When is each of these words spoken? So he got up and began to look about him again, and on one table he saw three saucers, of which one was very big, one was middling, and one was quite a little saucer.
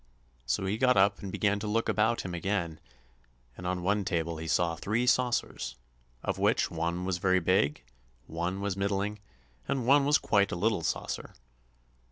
So 0.47 0.65
he 0.65 0.79
got 0.79 0.97
up 0.97 1.19
and 1.19 1.31
began 1.31 1.59
to 1.59 1.67
look 1.67 1.87
about 1.87 2.21
him 2.21 2.33
again, 2.33 2.79
and 3.55 3.67
on 3.67 3.83
one 3.83 4.03
table 4.03 4.37
he 4.37 4.47
saw 4.47 4.75
three 4.75 5.05
saucers, 5.05 5.75
of 6.23 6.39
which 6.39 6.71
one 6.71 7.05
was 7.05 7.19
very 7.19 7.39
big, 7.39 7.83
one 8.25 8.61
was 8.61 8.75
middling, 8.75 9.19
and 9.67 9.85
one 9.85 10.05
was 10.05 10.17
quite 10.17 10.51
a 10.51 10.55
little 10.55 10.81
saucer. 10.81 11.35